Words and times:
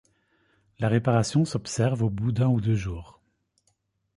La 0.79 0.87
réparation 0.87 1.45
s'observe 1.45 2.01
au 2.01 2.09
bout 2.09 2.31
d'un 2.31 2.47
ou 2.47 2.59
deux 2.59 2.73
jours. 2.73 3.21